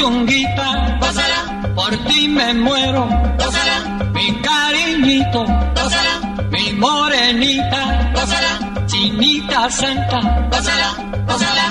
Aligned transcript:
Chunguita, 0.00 0.98
gózala, 0.98 1.72
por 1.74 1.92
ti 2.06 2.26
me 2.28 2.54
muero, 2.54 3.06
gózala, 3.38 3.76
mi 4.14 4.26
cariñito, 4.40 5.44
gózala, 5.76 6.14
mi 6.50 6.72
morenita, 6.72 8.10
gózala, 8.14 8.52
chinita 8.86 9.70
santa, 9.70 10.18
gózala, 10.52 10.88
gózala, 11.28 11.66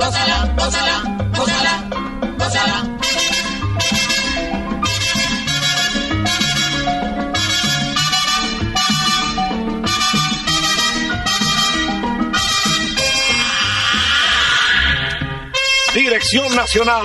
gózala, 0.00 0.36
gózala, 0.56 0.94
gózala, 1.36 1.72
gózala. 2.38 2.78
Dirección 15.94 16.54
Nacional, 16.54 17.04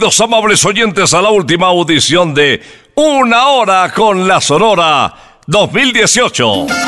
Amables 0.00 0.64
oyentes 0.64 1.12
a 1.12 1.20
la 1.20 1.30
última 1.30 1.66
audición 1.66 2.32
de 2.32 2.62
Una 2.94 3.48
hora 3.48 3.92
con 3.92 4.26
la 4.26 4.40
Sonora 4.40 5.40
2018. 5.46 6.79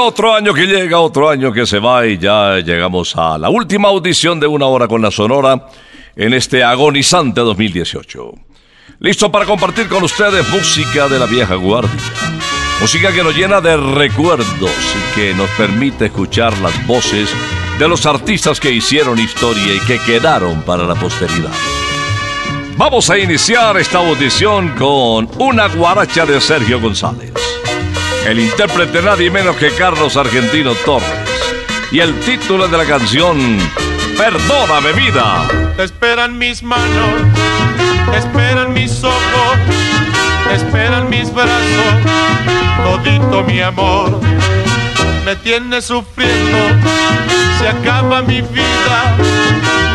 Otro 0.00 0.32
año 0.32 0.54
que 0.54 0.66
llega, 0.66 1.00
otro 1.00 1.28
año 1.28 1.52
que 1.52 1.66
se 1.66 1.80
va 1.80 2.06
y 2.06 2.18
ya 2.18 2.58
llegamos 2.58 3.16
a 3.16 3.36
la 3.36 3.50
última 3.50 3.88
audición 3.88 4.38
de 4.38 4.46
una 4.46 4.66
hora 4.66 4.86
con 4.86 5.02
la 5.02 5.10
Sonora 5.10 5.66
en 6.14 6.32
este 6.34 6.62
agonizante 6.62 7.40
2018. 7.40 8.32
Listo 9.00 9.30
para 9.30 9.44
compartir 9.44 9.88
con 9.88 10.04
ustedes 10.04 10.48
música 10.50 11.08
de 11.08 11.18
la 11.18 11.26
vieja 11.26 11.56
guardia. 11.56 11.90
Música 12.80 13.12
que 13.12 13.24
nos 13.24 13.36
llena 13.36 13.60
de 13.60 13.76
recuerdos 13.76 14.48
y 14.60 15.14
que 15.14 15.34
nos 15.34 15.50
permite 15.50 16.06
escuchar 16.06 16.56
las 16.58 16.86
voces 16.86 17.28
de 17.78 17.88
los 17.88 18.06
artistas 18.06 18.60
que 18.60 18.70
hicieron 18.70 19.18
historia 19.18 19.74
y 19.74 19.80
que 19.80 19.98
quedaron 19.98 20.62
para 20.62 20.84
la 20.84 20.94
posteridad. 20.94 21.52
Vamos 22.76 23.10
a 23.10 23.18
iniciar 23.18 23.76
esta 23.76 23.98
audición 23.98 24.70
con 24.76 25.28
una 25.38 25.66
guaracha 25.68 26.24
de 26.24 26.40
Sergio 26.40 26.80
González. 26.80 27.47
El 28.28 28.40
intérprete 28.40 29.00
nadie 29.00 29.30
menos 29.30 29.56
que 29.56 29.70
Carlos 29.70 30.18
Argentino 30.18 30.74
Torres. 30.84 31.08
Y 31.90 32.00
el 32.00 32.14
título 32.20 32.68
de 32.68 32.76
la 32.76 32.84
canción, 32.84 33.38
Perdóname 34.18 34.92
vida. 34.92 35.48
Te 35.78 35.84
esperan 35.84 36.36
mis 36.36 36.62
manos, 36.62 37.22
esperan 38.14 38.74
mis 38.74 39.02
ojos, 39.02 39.56
esperan 40.52 41.08
mis 41.08 41.32
brazos, 41.32 41.94
todito 42.84 43.44
mi 43.44 43.62
amor. 43.62 44.20
Me 45.24 45.34
tienes 45.36 45.86
sufriendo, 45.86 46.58
se 47.58 47.68
acaba 47.68 48.20
mi 48.20 48.42
vida, 48.42 49.16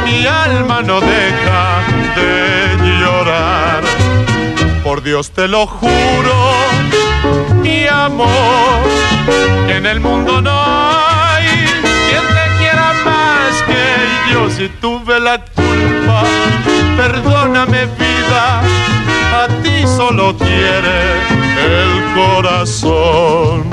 mi 0.06 0.26
alma 0.26 0.82
no 0.82 1.02
deja 1.02 1.84
de 2.16 3.00
llorar. 3.00 3.84
Por 4.84 5.04
Dios 5.04 5.30
te 5.30 5.48
lo 5.48 5.68
juro 5.68 6.73
mi 7.62 7.88
amor. 7.88 8.82
En 9.70 9.86
el 9.86 10.00
mundo 10.00 10.42
no 10.42 10.52
hay 10.52 11.46
quien 12.10 12.26
te 12.38 12.58
quiera 12.60 12.94
más 13.06 13.64
que 13.64 14.34
yo 14.34 14.50
si 14.50 14.70
tuve 14.80 15.20
la 15.20 15.40
culpa 15.40 16.24
perdóname 16.98 17.86
vida, 17.98 18.62
a 19.42 19.48
ti 19.62 19.86
solo 19.86 20.36
quiere 20.38 21.14
el 21.58 22.14
corazón. 22.16 23.73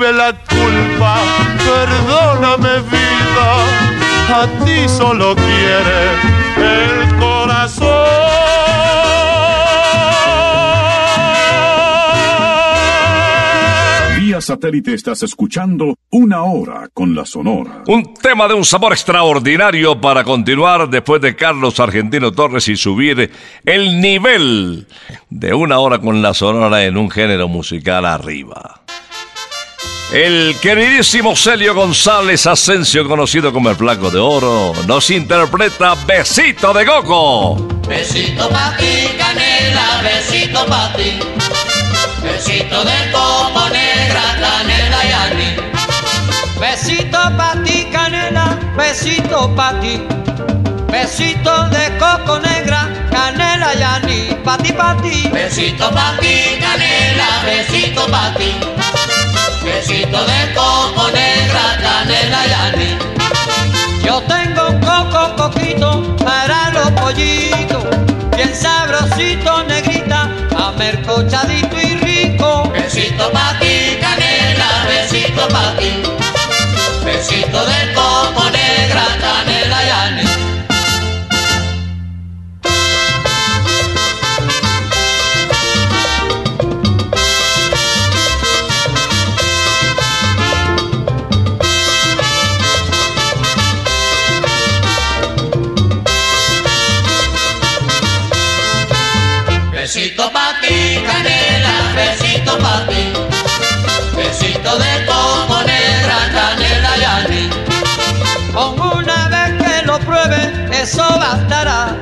tuve 0.00 0.12
la 0.12 0.32
culpa, 0.32 1.18
perdóname 1.58 2.80
vida, 2.88 3.48
a 4.34 4.64
ti 4.64 4.88
solo 4.88 5.34
quiere 5.36 6.12
el 6.56 7.18
corazón. 7.18 8.30
satélite 14.40 14.94
estás 14.94 15.22
escuchando 15.22 15.96
Una 16.10 16.44
Hora 16.44 16.88
con 16.94 17.14
la 17.14 17.26
Sonora. 17.26 17.82
Un 17.86 18.14
tema 18.14 18.48
de 18.48 18.54
un 18.54 18.64
sabor 18.64 18.92
extraordinario 18.92 20.00
para 20.00 20.24
continuar 20.24 20.88
después 20.88 21.20
de 21.20 21.36
Carlos 21.36 21.78
Argentino 21.78 22.32
Torres 22.32 22.68
y 22.68 22.76
subir 22.76 23.30
el 23.66 24.00
nivel 24.00 24.86
de 25.28 25.52
Una 25.52 25.78
Hora 25.78 25.98
con 25.98 26.22
la 26.22 26.32
Sonora 26.32 26.84
en 26.84 26.96
un 26.96 27.10
género 27.10 27.48
musical 27.48 28.06
arriba. 28.06 28.80
El 30.12 30.56
queridísimo 30.60 31.36
Celio 31.36 31.72
González 31.72 32.44
Asensio, 32.44 33.06
conocido 33.06 33.52
como 33.52 33.70
el 33.70 33.76
Flaco 33.76 34.10
de 34.10 34.18
Oro, 34.18 34.72
nos 34.84 35.08
interpreta 35.10 35.94
Besito 36.04 36.72
de 36.72 36.84
Coco. 36.84 37.54
Besito 37.86 38.48
pa' 38.48 38.76
ti, 38.76 39.08
canela, 39.16 40.02
besito 40.02 40.66
pa' 40.66 40.92
ti. 40.96 41.20
Besito 42.24 42.84
de 42.84 43.12
coco 43.12 43.68
negra, 43.68 44.22
canela 44.40 45.04
y 45.04 45.12
anís. 45.12 45.60
Besito 46.58 47.18
pa' 47.36 47.54
ti, 47.64 47.86
canela, 47.92 48.58
besito 48.76 49.54
pa' 49.54 49.78
ti. 49.80 50.02
Besito 50.90 51.68
de 51.68 51.98
coco 51.98 52.40
negra, 52.40 52.88
canela 53.12 53.74
y 53.74 53.82
anís. 53.82 54.34
Pa' 54.44 54.58
ti, 54.58 54.72
pa' 54.72 54.96
ti. 55.02 55.28
Besito 55.32 55.88
pa' 55.90 56.16
ti, 56.20 56.58
canela, 56.58 57.44
besito 57.44 58.06
pa' 58.10 58.34
ti. 58.36 58.99
Besito 59.70 60.18
de 60.24 60.52
coco 60.52 61.08
negra, 61.12 61.78
canela 61.80 62.40
y 62.44 62.52
anís. 62.66 62.98
Yo 64.04 64.20
tengo 64.22 64.64
coco 64.80 65.36
coquito 65.36 66.16
para 66.24 66.70
los 66.70 66.90
pollitos, 67.00 67.84
bien 68.36 68.52
sabrosito 68.52 69.62
negrita, 69.68 70.28
amercochadito 70.56 71.76
y 71.80 71.94
rico. 71.98 72.68
Besito 72.72 73.30
pa' 73.30 73.58
ti, 73.60 73.96
canela, 74.00 74.70
besito 74.88 75.46
pa' 75.48 75.76
ti. 75.78 76.02
Besito 77.04 77.64
de 77.64 77.89
besito 102.00 102.52
pa' 102.58 102.82
ti. 102.88 103.02
Besito 104.16 104.72
de 104.82 104.92
coco 105.08 105.58
negra, 105.72 106.18
canela 106.34 106.92
y. 107.28 107.42
Con 108.54 108.80
una 108.98 109.28
vez 109.28 109.48
que 109.60 109.86
lo 109.86 109.98
pruebe, 110.00 110.40
eso 110.72 111.06
bastará. 111.24 111.96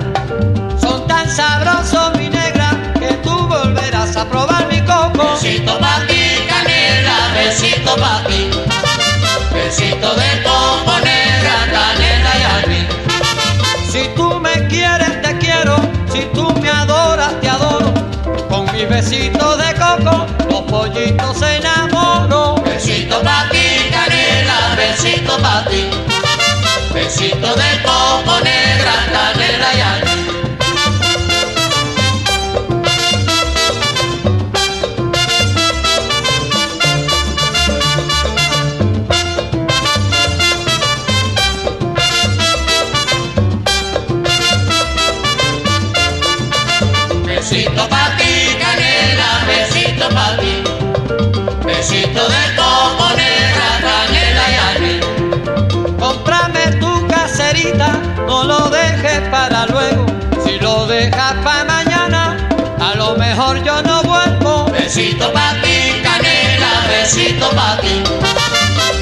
Son 0.81 1.07
tan 1.07 1.27
sabrosos, 1.31 2.17
mi 2.19 2.29
negra, 2.29 2.69
que 2.99 3.13
tú 3.25 3.35
volverás 3.49 4.17
a 4.17 4.25
probar 4.25 4.67
mi 4.73 4.81
coco. 4.81 5.25
Besito 5.33 5.79
pa' 5.79 6.01
ti, 6.09 6.23
canela, 6.51 7.19
besito 7.35 7.97
pa' 7.97 8.23
ti. 8.29 8.51
Besito 9.53 10.09
de 10.21 10.31
coco 10.47 10.95
negra, 11.11 11.57
canela 11.75 12.33
y. 12.77 12.81
Si 13.93 14.03
tú 14.17 14.39
me 14.41 14.67
quieres, 14.69 15.21
te 15.23 15.37
quiero. 15.39 15.77
Si 16.13 16.21
tú 16.35 16.45
me 16.63 16.71
adoras, 16.71 17.33
te 17.41 17.49
adoro. 17.49 17.93
Con 18.49 18.65
mi 18.73 18.85
besito 18.87 19.57
de 19.57 19.68
Besito 27.29 27.55
de 27.57 27.83
coco 27.83 28.41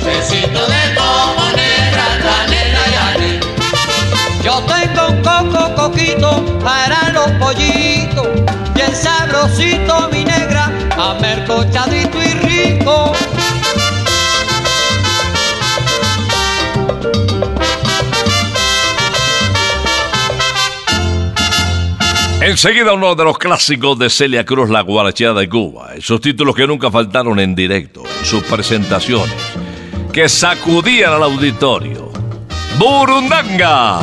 besito 0.04 0.66
de 0.66 0.82
negra. 1.56 2.06
Yo 4.42 4.62
tengo 4.62 5.08
un 5.08 5.22
coco 5.22 5.74
coquito 5.74 6.58
para 6.62 7.10
los 7.10 7.30
pollitos, 7.32 8.28
bien 8.74 8.94
sabrosito 8.94 10.08
mi 10.12 10.24
negra, 10.24 10.70
amercochadito 10.96 12.22
y 12.22 12.34
rico. 12.34 13.12
Enseguida 22.46 22.92
uno 22.92 23.16
de 23.16 23.24
los 23.24 23.38
clásicos 23.38 23.98
de 23.98 24.08
Celia 24.08 24.44
Cruz, 24.44 24.70
La 24.70 24.82
Guarachea 24.82 25.32
de 25.32 25.48
Cuba. 25.48 25.96
Esos 25.96 26.20
títulos 26.20 26.54
que 26.54 26.64
nunca 26.64 26.92
faltaron 26.92 27.40
en 27.40 27.56
directo, 27.56 28.04
sus 28.22 28.44
presentaciones, 28.44 29.34
que 30.12 30.28
sacudían 30.28 31.14
al 31.14 31.24
auditorio. 31.24 32.12
¡Burundanga! 32.78 33.98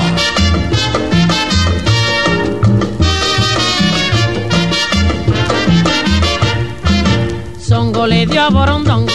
Songo 7.62 8.08
le 8.08 8.26
dio 8.26 8.42
a 8.42 8.50
Borondongo, 8.50 9.14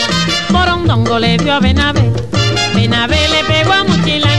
Borondongo 0.48 1.18
le 1.18 1.36
dio 1.36 1.52
a 1.52 1.60
Benabé, 1.60 2.10
Benabé 2.74 3.28
le 3.28 3.44
pegó 3.44 3.74
a 3.74 3.84
Mochila 3.84 4.37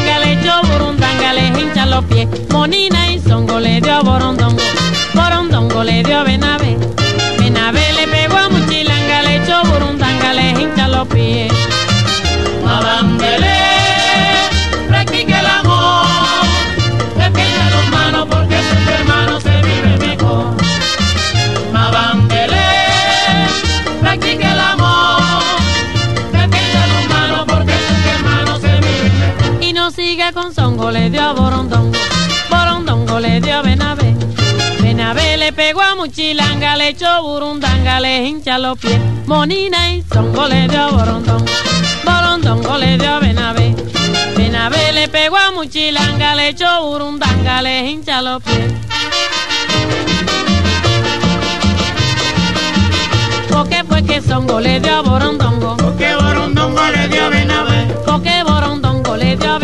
burundanga, 0.70 1.34
le 1.34 1.48
hincha 1.48 1.86
los 1.86 2.04
pies. 2.06 2.28
Monina 2.50 3.12
y 3.12 3.20
Zongo 3.20 3.60
le 3.60 3.82
dio 3.82 3.94
a 3.94 4.02
Borondongo, 4.02 4.62
Borondongo 5.14 5.84
le 5.84 6.04
dio 6.04 6.20
a 6.20 6.24
Benavé. 6.24 6.78
Benavé 7.40 7.94
le 7.94 8.08
pegó 8.08 8.38
a 8.38 8.50
Muchilanga, 8.50 9.22
le 9.24 9.36
echó 9.38 9.64
burundanga, 9.64 10.34
le 10.34 10.50
hincha 10.62 10.88
los 10.88 11.08
pies. 11.08 11.52
Madame 12.64 13.18
le 30.92 31.10
dio 31.10 31.22
a 31.22 31.34
Borondongo, 31.34 31.98
Borondongo 32.50 33.20
le 33.20 33.40
dio 33.42 33.58
a 33.58 33.62
Benavé. 33.62 34.16
Benavé 34.82 35.38
le 35.38 35.52
pegó 35.54 35.82
a 35.82 35.96
Muchilanga, 35.96 36.76
le 36.78 36.90
echó 36.90 37.22
burundanga, 37.22 38.00
le 38.00 38.26
hincha 38.28 38.58
los 38.58 38.78
pies. 38.78 39.00
Monina 39.26 39.92
y 39.94 40.02
Zongo 40.02 40.48
le 40.48 40.68
dio 40.68 40.82
a 40.82 40.88
Borondongo, 40.92 41.46
Borondongo 42.06 42.78
le 42.78 42.98
dio 42.98 43.10
a 43.14 43.20
Benavé. 43.20 43.76
Benavé 44.36 44.94
le 44.94 45.08
pegó 45.08 45.38
a 45.38 45.52
Muchilanga, 45.52 46.36
le 46.36 46.50
echó 46.50 46.84
burundanga, 46.84 47.62
le 47.62 47.90
hincha 47.90 48.22
los 48.22 48.42
pies. 48.42 48.74
Porque 53.52 53.84
fue 53.84 54.04
que 54.04 54.22
Zongo 54.22 54.60
le 54.60 54.80
dio 54.80 54.96
a 54.96 55.02
Borondongo, 55.02 55.78
Porque 55.78 56.16
Borondongo 56.16 56.82
le 56.96 57.08
dio 57.10 57.26
a 57.26 57.30
Benavé, 57.30 57.96
porque 58.06 58.44
Borondongo 58.44 59.16
le 59.18 59.36
dio 59.36 59.54
a 59.54 59.59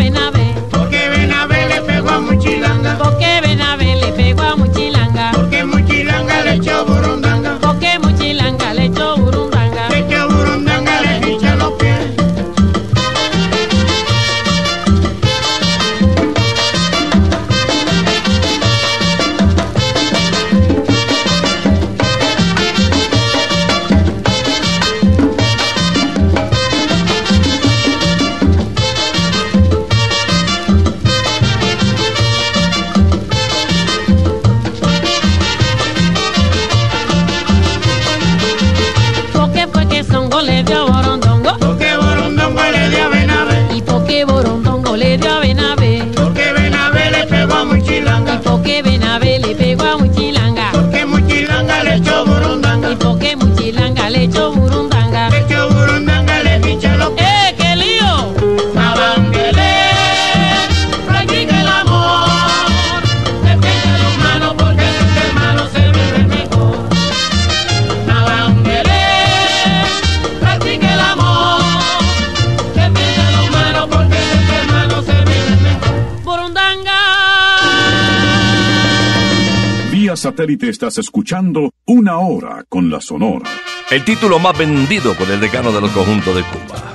satélite 80.46 80.68
estás 80.68 80.96
escuchando 80.98 81.72
Una 81.86 82.18
Hora 82.18 82.64
con 82.68 82.88
la 82.88 83.00
Sonora. 83.00 83.50
El 83.90 84.04
título 84.04 84.38
más 84.38 84.56
vendido 84.56 85.14
por 85.14 85.28
el 85.28 85.40
decano 85.40 85.72
de 85.72 85.80
los 85.80 85.90
conjuntos 85.90 86.36
de 86.36 86.42
Cuba. 86.42 86.92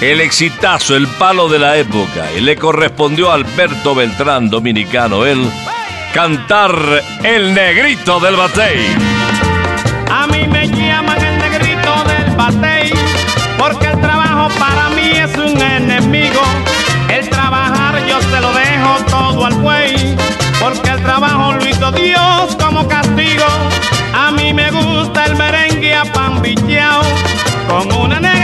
El 0.00 0.20
exitazo, 0.20 0.96
el 0.96 1.06
palo 1.06 1.48
de 1.48 1.60
la 1.60 1.76
época. 1.76 2.32
Y 2.36 2.40
le 2.40 2.56
correspondió 2.56 3.30
a 3.30 3.34
Alberto 3.34 3.94
Beltrán, 3.94 4.50
dominicano, 4.50 5.26
él, 5.26 5.48
cantar 6.12 6.74
El 7.22 7.54
Negrito 7.54 8.18
del 8.18 8.34
Batey. 8.34 8.80
A 10.10 10.26
mí 10.26 10.48
me 10.48 10.66
llaman 10.66 11.24
el 11.24 11.38
negrito 11.38 11.94
del 12.04 12.34
batey, 12.34 12.90
porque 13.58 13.86
el 13.86 14.00
trabajo 14.00 14.48
para 14.58 14.88
mí 14.88 15.10
es 15.14 15.36
un 15.36 15.60
enemigo. 15.60 16.42
El 17.08 17.28
trabajar 17.28 18.04
yo 18.08 18.20
se 18.22 18.40
lo 18.40 18.52
dejo 18.52 18.96
todo 19.08 19.46
al 19.46 19.54
buey, 19.54 20.16
porque 20.60 20.90
el 20.90 21.02
trabajo 21.02 21.52
lo 21.52 21.68
hizo 21.68 21.92
Dios 21.92 22.58
castigo. 22.86 23.46
A 24.14 24.30
mí 24.30 24.52
me 24.52 24.70
gusta 24.70 25.24
el 25.24 25.36
merengue 25.36 25.94
apambicheao, 25.94 27.02
con 27.68 27.92
una 27.92 28.20
negra 28.20 28.37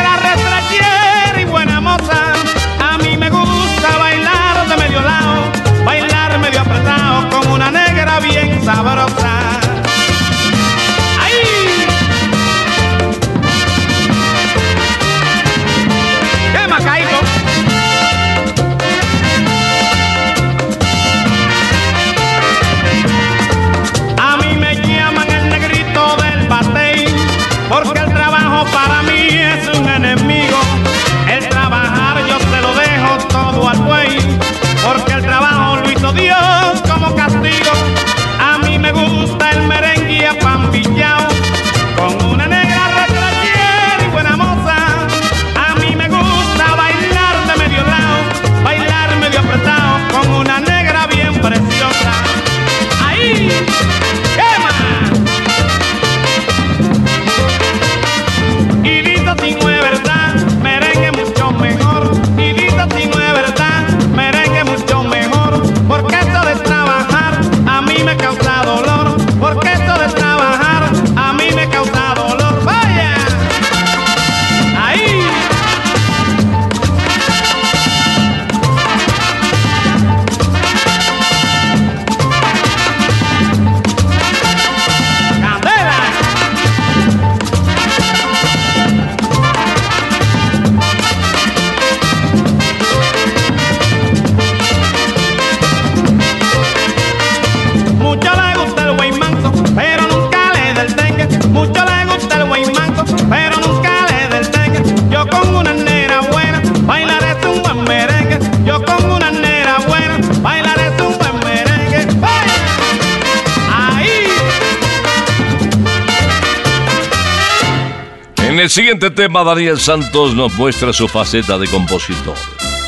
siguiente 118.75 119.09
tema, 119.09 119.45
Daniel 119.45 119.79
Santos 119.79 120.35
nos 120.35 120.53
muestra 120.55 120.93
su 120.93 121.07
faceta 121.07 121.57
de 121.59 121.69
compositor. 121.69 122.35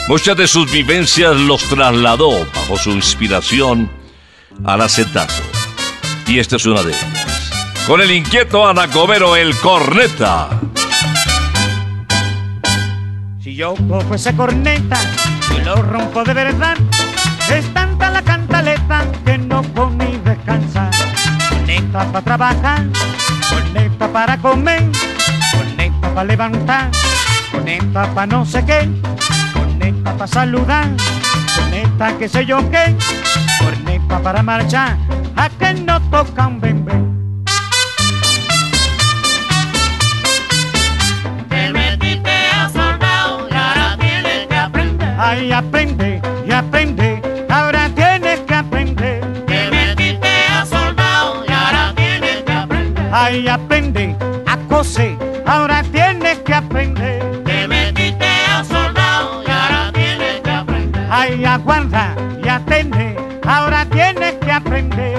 Muchas 0.09 0.37
de 0.37 0.49
sus 0.49 0.69
vivencias 0.73 1.37
los 1.37 1.63
trasladó 1.63 2.45
bajo 2.53 2.77
su 2.77 2.91
inspiración 2.91 3.89
al 4.65 4.81
acetato. 4.81 5.33
Y 6.27 6.41
esta 6.41 6.57
es 6.57 6.67
una 6.67 6.83
de 6.83 6.91
ellas. 6.91 7.53
Con 7.87 8.01
el 8.01 8.11
inquieto 8.11 8.67
Anacobero, 8.67 9.37
el 9.37 9.57
corneta. 9.59 10.49
Si 13.41 13.55
yo 13.55 13.77
cojo 13.89 14.17
ese 14.17 14.35
corneta 14.35 14.99
y 15.57 15.63
lo 15.63 15.77
rompo 15.83 16.25
de 16.25 16.35
verdad, 16.35 16.77
es 17.49 17.73
tanta 17.73 18.11
la 18.11 18.23
cantaleta 18.23 19.07
que 19.25 19.39
no 19.39 19.63
puedo 19.63 19.91
ni 19.91 20.17
descansar. 20.17 20.91
Corneta 21.49 22.11
para 22.11 22.23
trabajar, 22.23 22.87
corneta 23.49 24.13
para 24.13 24.37
comer, 24.39 24.83
para 26.17 26.29
levantar, 26.29 26.91
corneta 27.53 28.07
para 28.15 28.27
no 28.27 28.47
sé 28.47 28.65
qué, 28.65 28.89
corneta 29.53 30.15
para 30.15 30.27
saludar, 30.27 30.87
corneta 31.55 32.17
que 32.17 32.27
sé 32.27 32.47
yo 32.47 32.59
qué, 32.71 32.97
corneta 33.61 34.19
para 34.21 34.43
marchar, 34.43 34.97
a 35.37 35.51
que 35.51 35.75
no 35.75 36.01
tocan 36.11 36.59
bembé. 36.59 36.95
Te 41.51 41.71
metiste 41.75 42.31
a 42.31 42.71
soldado 42.71 43.47
y 43.51 43.55
ahora 43.55 43.97
tienes 44.01 44.47
que 44.47 44.57
aprender. 44.57 45.15
Ay, 45.19 45.53
aprende 45.53 46.23
y 46.49 46.51
aprende, 46.51 47.47
ahora 47.51 47.91
tienes 47.95 48.41
que 48.41 48.55
aprender. 48.55 49.21
Te 49.45 49.71
metiste 49.71 50.29
a 50.51 50.65
soldado 50.65 51.45
y 51.47 51.53
ahora 51.53 51.93
tienes 51.95 52.43
que 52.43 52.53
aprender. 52.53 53.05
Ay, 53.13 53.49
aprende 53.49 54.17
a 54.47 54.57
coser, 54.69 55.19
ahora 55.47 55.83
tienes 55.83 55.93
que 55.93 55.96
aprender. 56.67 57.43
Te 57.45 57.69
metiste 57.69 58.27
a 58.27 58.65
soldado 58.65 59.43
y 59.47 59.51
ahora 59.51 59.93
tienes 59.93 60.41
que 60.43 60.51
aprender. 60.51 61.07
Ay, 61.11 61.45
aguarda 61.45 62.15
y 62.43 62.49
atende, 62.49 63.17
ahora 63.47 63.87
tienes 63.87 64.35
que 64.35 64.53
aprender. 64.53 65.17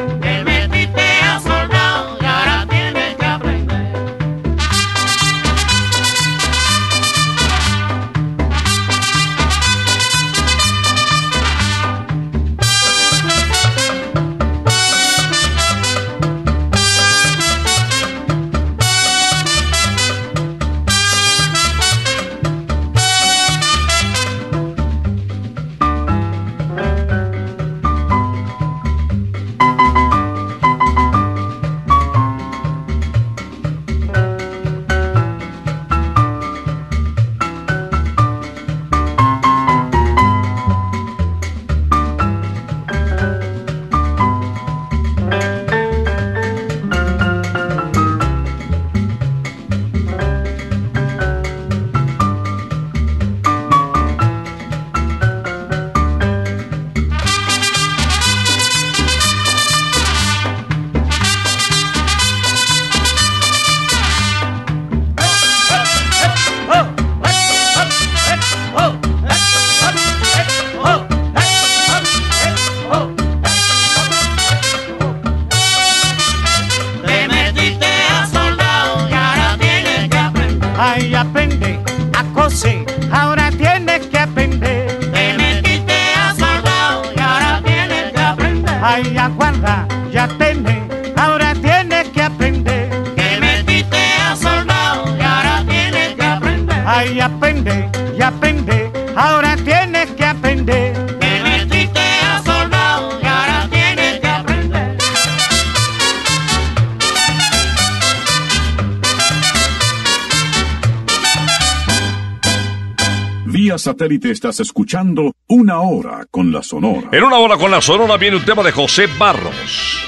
Satélite 113.97 114.29
estás 114.29 114.59
escuchando 114.59 115.33
Una 115.47 115.79
Hora 115.79 116.27
con 116.29 116.51
la 116.51 116.61
Sonora. 116.61 117.09
En 117.11 117.23
una 117.23 117.37
hora 117.37 117.57
con 117.57 117.71
la 117.71 117.81
sonora 117.81 118.15
viene 118.17 118.37
un 118.37 118.45
tema 118.45 118.61
de 118.61 118.71
José 118.71 119.07
Barros. 119.17 120.03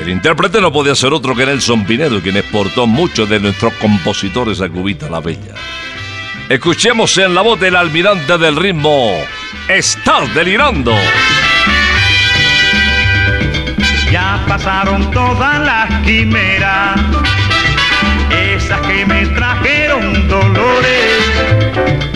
El 0.00 0.08
intérprete 0.08 0.58
no 0.58 0.72
podía 0.72 0.94
ser 0.94 1.12
otro 1.12 1.34
que 1.34 1.44
Nelson 1.44 1.84
Pinedo, 1.84 2.22
quien 2.22 2.38
exportó 2.38 2.86
muchos 2.86 3.28
de 3.28 3.38
nuestros 3.38 3.74
compositores 3.74 4.62
a 4.62 4.70
Cubita 4.70 5.10
la 5.10 5.20
Bella. 5.20 5.54
Escuchemos 6.48 7.18
en 7.18 7.34
la 7.34 7.42
voz 7.42 7.60
del 7.60 7.76
almirante 7.76 8.38
del 8.38 8.56
ritmo, 8.56 9.12
Estar 9.68 10.32
delirando. 10.32 10.94
Ya 14.10 14.42
pasaron 14.48 15.10
todas 15.10 15.60
las 15.60 16.06
quimeras, 16.06 16.98
esas 18.30 18.80
que 18.86 19.04
me 19.04 19.26
trajeron 19.26 20.26
dolores. 20.26 22.15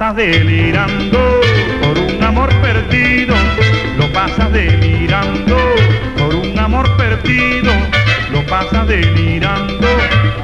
Pasas 0.00 0.16
delirando 0.16 1.18
por 1.82 1.98
un 1.98 2.24
amor 2.24 2.48
perdido, 2.62 3.34
lo 3.98 4.10
pasas 4.14 4.50
delirando 4.50 5.58
por 6.16 6.34
un 6.36 6.58
amor 6.58 6.96
perdido, 6.96 7.70
lo 8.32 8.46
pasas 8.46 8.88
delirando, 8.88 9.86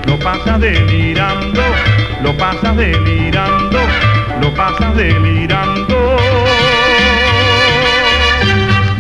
lo 0.07 0.19
pasas 0.19 0.61
delirando, 0.61 1.62
lo 2.23 2.37
pasas 2.37 2.77
delirando, 2.77 3.79
lo 4.42 4.55
pasas 4.55 4.95
delirando. 4.95 6.16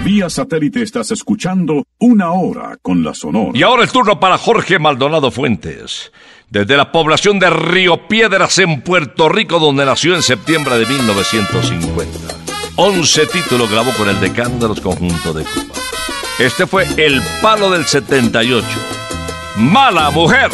Vía 0.04 0.30
satélite 0.30 0.80
estás 0.80 1.10
escuchando 1.10 1.84
Una 1.98 2.30
Hora 2.30 2.78
con 2.80 3.04
la 3.04 3.12
Sonora. 3.12 3.50
Y 3.52 3.62
ahora 3.62 3.82
el 3.82 3.90
turno 3.90 4.18
para 4.18 4.38
Jorge 4.38 4.78
Maldonado 4.78 5.30
Fuentes. 5.30 6.10
Desde 6.48 6.76
la 6.76 6.92
población 6.92 7.40
de 7.40 7.50
Río 7.50 8.06
Piedras 8.06 8.58
en 8.58 8.80
Puerto 8.80 9.28
Rico, 9.28 9.58
donde 9.58 9.84
nació 9.84 10.14
en 10.14 10.22
septiembre 10.22 10.78
de 10.78 10.86
1950. 10.86 12.34
11 12.76 13.26
títulos 13.26 13.68
grabó 13.68 13.90
con 13.92 14.08
el 14.08 14.20
decano 14.20 14.56
de 14.58 14.68
los 14.68 14.80
conjuntos 14.80 15.34
de 15.34 15.44
Cuba. 15.44 15.74
Este 16.38 16.66
fue 16.66 16.86
El 16.96 17.20
Palo 17.42 17.70
del 17.70 17.84
78. 17.84 18.64
Mala 19.56 20.10
Mujer. 20.10 20.50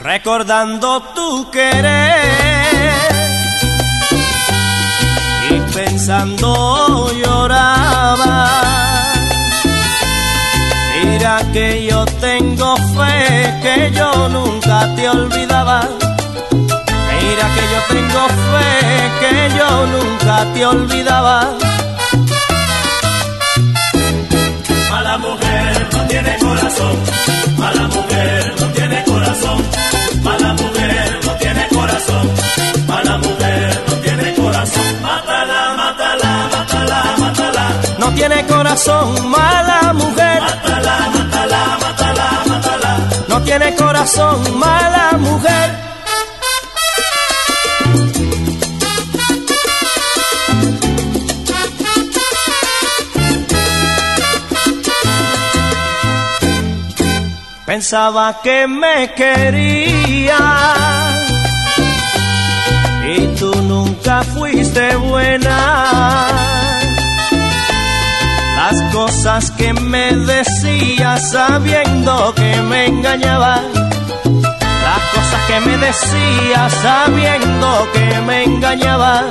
recordando 0.00 1.00
tu 1.14 1.48
querer 1.50 2.90
y 5.48 5.60
pensando 5.72 7.12
lloraba. 7.12 8.50
Mira 11.04 11.42
que 11.52 11.86
yo 11.86 12.04
tengo 12.20 12.76
fe 12.96 13.29
que 13.62 13.90
yo 13.92 14.28
nunca 14.28 14.88
te 14.96 15.08
olvidaba. 15.08 15.80
Mira 17.20 17.46
que 17.54 17.62
yo 17.72 17.80
tengo 17.94 18.22
fe 18.50 18.68
que 19.20 19.32
yo 19.58 19.86
nunca 19.86 20.46
te 20.54 20.66
olvidaba. 20.66 21.54
Mala 24.90 25.18
mujer 25.18 25.88
no 25.92 26.00
tiene 26.08 26.36
corazón, 26.38 26.96
mala 27.58 27.82
mujer 27.88 28.54
no 28.60 28.66
tiene 28.68 29.04
corazón, 29.04 29.58
mala 30.22 30.52
mujer 30.54 31.20
no 31.26 31.32
tiene 31.36 31.68
corazón, 31.68 32.30
mala 32.86 33.18
mujer 33.18 33.84
no 33.88 33.94
tiene 33.96 34.34
corazón. 34.34 34.84
Mátala, 35.02 35.74
mátala, 35.76 36.48
mátala, 36.52 37.04
mátala, 37.18 37.66
No 37.98 38.10
tiene 38.14 38.46
corazón, 38.46 39.30
mala 39.30 39.92
mujer. 39.94 40.40
mátala, 40.42 40.96
mátala, 41.14 41.62
mátala, 41.82 42.26
mátala. 42.48 42.92
Tiene 43.44 43.74
corazón, 43.74 44.58
mala 44.58 45.12
mujer. 45.18 45.90
Pensaba 57.70 58.40
que 58.42 58.66
me 58.66 59.14
quería 59.14 60.38
y 63.06 63.26
tú 63.38 63.54
nunca 63.62 64.24
fuiste 64.24 64.96
buena. 64.96 66.26
Las 68.56 68.82
cosas 68.92 69.50
que 69.52 69.72
me 69.72 70.12
decías 70.12 71.30
sabiendo 71.30 72.34
que 72.50 72.62
me 72.62 72.86
engañabas. 72.86 73.60
Las 74.86 75.02
cosas 75.14 75.40
que 75.48 75.60
me 75.60 75.76
decías 75.78 76.72
sabiendo 76.82 77.88
que 77.92 78.20
me 78.26 78.44
engañabas. 78.44 79.24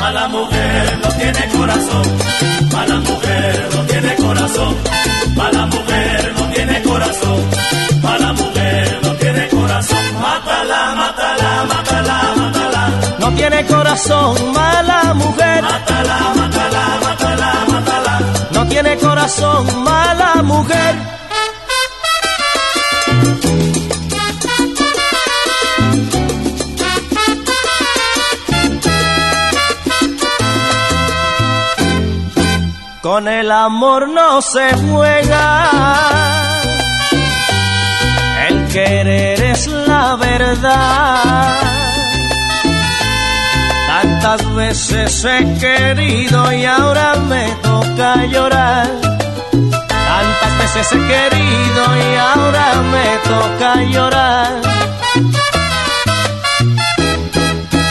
Mala 0.00 0.28
mujer 0.28 0.98
no 1.02 1.08
tiene 1.20 1.48
corazón, 1.56 2.06
mala 2.72 2.96
mujer 3.00 3.68
no 3.74 3.80
tiene 3.82 4.14
corazón, 4.16 4.74
mala 5.36 5.66
mujer 5.66 6.34
no 6.38 6.44
tiene 6.54 6.82
corazón, 6.82 7.38
mala 8.02 8.32
mujer 8.32 9.00
no 9.02 9.10
tiene 9.14 9.48
corazón. 9.48 9.98
Mátala, 10.22 10.94
mátala, 10.94 11.64
mátala, 11.68 12.34
mátala, 12.36 12.90
No 13.18 13.32
tiene 13.32 13.64
corazón, 13.66 14.52
mala 14.52 14.75
tiene 18.86 19.00
corazón, 19.00 19.82
mala 19.82 20.42
mujer. 20.42 20.94
Con 33.02 33.28
el 33.28 33.50
amor 33.50 34.08
no 34.08 34.42
se 34.42 34.74
juega. 34.74 35.70
El 38.48 38.68
querer 38.68 39.42
es 39.42 39.66
la 39.68 40.16
verdad. 40.16 41.65
Tantas 44.26 44.54
veces 44.56 45.24
he 45.24 45.54
querido 45.60 46.52
y 46.52 46.64
ahora 46.64 47.14
me 47.28 47.46
toca 47.62 48.26
llorar. 48.26 48.88
Tantas 49.52 50.58
veces 50.58 50.92
he 50.92 50.98
querido 50.98 51.82
y 51.96 52.16
ahora 52.16 52.74
me 52.90 53.06
toca 53.30 53.82
llorar. 53.84 54.52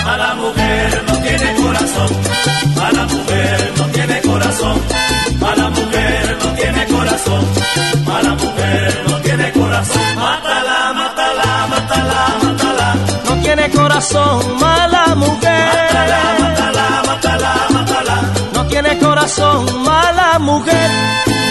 Mala 0.04 0.36
mujer 0.36 1.04
no 1.08 1.17
tiene 1.19 1.56
corazón, 1.56 2.10
mala 2.76 3.04
mujer 3.06 3.24
corazón, 19.36 19.84
mala 19.84 20.39
mujer. 20.39 21.44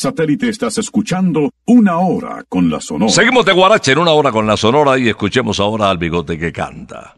Satélite 0.00 0.48
estás 0.48 0.78
escuchando 0.78 1.50
Una 1.66 1.98
Hora 1.98 2.42
con 2.48 2.70
la 2.70 2.80
Sonora. 2.80 3.12
Seguimos 3.12 3.44
de 3.44 3.52
Guarache 3.52 3.92
en 3.92 3.98
una 3.98 4.12
hora 4.12 4.32
con 4.32 4.46
la 4.46 4.56
Sonora 4.56 4.98
y 4.98 5.08
escuchemos 5.08 5.60
ahora 5.60 5.90
al 5.90 5.98
bigote 5.98 6.38
que 6.38 6.52
canta. 6.52 7.16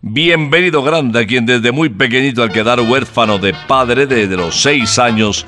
Bienvenido 0.00 0.82
Grande, 0.82 1.20
a 1.20 1.26
quien 1.26 1.44
desde 1.44 1.72
muy 1.72 1.88
pequeñito 1.88 2.42
al 2.42 2.52
quedar 2.52 2.80
huérfano 2.80 3.38
de 3.38 3.52
padre 3.66 4.06
desde 4.06 4.36
los 4.36 4.62
seis 4.62 4.98
años, 4.98 5.44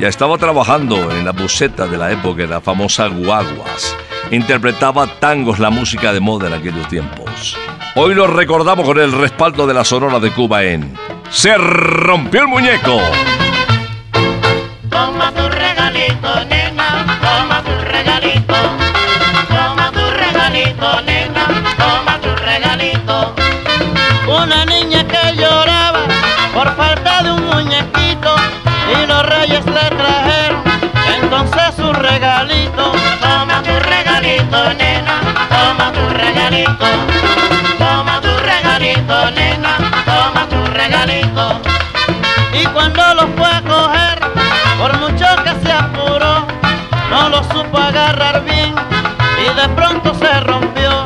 ya 0.00 0.08
estaba 0.08 0.38
trabajando 0.38 0.96
en 1.12 1.24
la 1.24 1.32
buceta 1.32 1.86
de 1.86 1.98
la 1.98 2.10
época, 2.10 2.46
la 2.46 2.60
famosa 2.62 3.08
Guaguas. 3.08 3.94
Interpretaba 4.30 5.06
tangos, 5.20 5.58
la 5.58 5.70
música 5.70 6.12
de 6.14 6.20
moda 6.20 6.48
en 6.48 6.54
aquellos 6.54 6.88
tiempos. 6.88 7.56
Hoy 7.94 8.14
lo 8.14 8.26
recordamos 8.26 8.86
con 8.86 8.98
el 8.98 9.12
respaldo 9.12 9.66
de 9.66 9.74
la 9.74 9.84
Sonora 9.84 10.18
de 10.18 10.30
Cuba 10.30 10.64
en 10.64 10.94
Se 11.30 11.56
rompió 11.58 12.40
el 12.40 12.48
muñeco. 12.48 12.98
Regalito, 15.74 16.44
nena, 16.50 17.06
toma 17.22 17.62
tu 17.62 17.72
regalito. 17.90 18.58
Toma 19.48 19.90
tu 19.90 20.04
regalito, 20.20 21.00
nena, 21.00 21.44
toma 21.78 22.18
tu 22.20 22.28
regalito. 22.44 23.34
Una 24.26 24.66
niña 24.66 25.02
que 25.08 25.34
lloraba 25.34 26.00
por 26.52 26.76
falta 26.76 27.22
de 27.22 27.32
un 27.32 27.46
muñequito 27.46 28.36
y 28.94 29.06
los 29.06 29.24
reyes 29.24 29.64
le 29.64 29.86
trajeron 29.96 30.62
entonces 31.16 31.74
su 31.74 31.90
regalito. 31.90 32.92
Toma 33.22 33.62
tu 33.62 33.72
regalito, 33.80 34.74
nena, 34.74 35.14
toma 35.48 35.90
tu 35.92 36.06
regalito. 36.10 36.86
Toma 37.78 38.20
tu 38.20 38.28
regalito, 38.44 39.30
nena, 39.30 39.78
toma 40.04 40.46
tu 40.50 40.66
regalito. 40.66 41.62
Y 42.52 42.66
cuando 42.66 43.14
lo 43.14 43.26
fue 43.28 43.48
a 43.48 43.62
coger, 43.62 44.21
por 44.82 44.98
mucho 44.98 45.24
que 45.44 45.64
se 45.64 45.72
apuró, 45.72 46.44
no 47.08 47.28
lo 47.28 47.44
supo 47.44 47.78
agarrar 47.78 48.42
bien 48.44 48.74
y 49.38 49.60
de 49.60 49.68
pronto 49.76 50.12
se 50.12 50.40
rompió. 50.40 51.01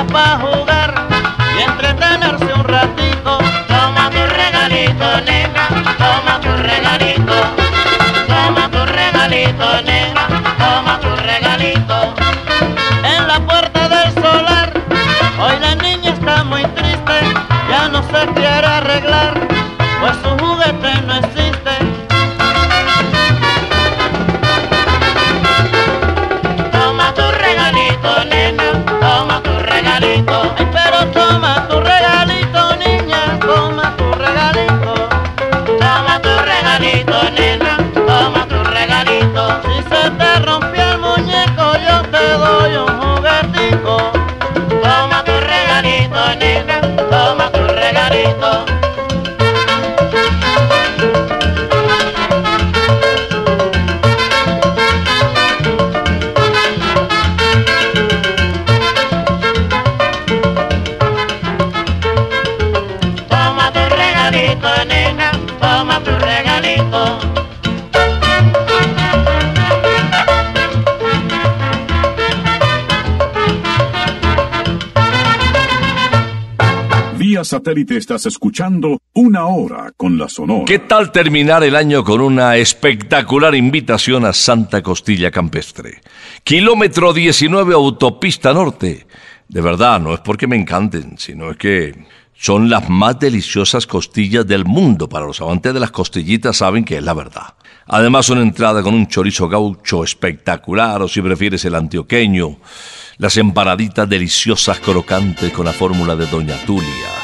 Quería 0.00 0.06
para 0.06 0.38
jugar 0.38 0.94
y 1.56 1.62
entretenerse 1.62 2.52
un 2.54 2.64
ratico. 2.64 3.38
Toma 3.68 4.10
tu 4.10 4.18
regalito, 4.34 5.20
nena, 5.24 5.68
toma 5.98 6.40
tu 6.40 6.50
regalito. 6.62 7.34
Toma 8.28 8.70
tu 8.70 8.84
regalito, 8.86 9.82
nena, 9.82 10.19
satélite 77.50 77.96
estás 77.96 78.26
escuchando 78.26 79.00
Una 79.12 79.46
Hora 79.46 79.92
con 79.96 80.16
la 80.16 80.28
Sonora. 80.28 80.64
¿Qué 80.66 80.78
tal 80.78 81.10
terminar 81.10 81.64
el 81.64 81.74
año 81.74 82.04
con 82.04 82.20
una 82.20 82.56
espectacular 82.56 83.56
invitación 83.56 84.24
a 84.24 84.32
Santa 84.32 84.82
Costilla 84.84 85.32
Campestre? 85.32 86.00
Kilómetro 86.44 87.12
19 87.12 87.74
Autopista 87.74 88.52
Norte. 88.52 89.04
De 89.48 89.60
verdad, 89.60 90.00
no 90.00 90.14
es 90.14 90.20
porque 90.20 90.46
me 90.46 90.54
encanten, 90.54 91.18
sino 91.18 91.50
es 91.50 91.56
que 91.56 92.06
son 92.34 92.70
las 92.70 92.88
más 92.88 93.18
deliciosas 93.18 93.84
costillas 93.84 94.46
del 94.46 94.64
mundo. 94.64 95.08
Para 95.08 95.26
los 95.26 95.40
amantes 95.40 95.74
de 95.74 95.80
las 95.80 95.90
costillitas 95.90 96.58
saben 96.58 96.84
que 96.84 96.98
es 96.98 97.02
la 97.02 97.14
verdad. 97.14 97.54
Además, 97.86 98.30
una 98.30 98.42
entrada 98.42 98.80
con 98.80 98.94
un 98.94 99.08
chorizo 99.08 99.48
gaucho 99.48 100.04
espectacular, 100.04 101.02
o 101.02 101.08
si 101.08 101.20
prefieres 101.20 101.64
el 101.64 101.74
antioqueño, 101.74 102.58
las 103.18 103.36
empanaditas 103.38 104.08
deliciosas 104.08 104.78
crocantes 104.78 105.52
con 105.52 105.66
la 105.66 105.72
fórmula 105.72 106.14
de 106.14 106.26
Doña 106.26 106.54
Tulia. 106.64 107.19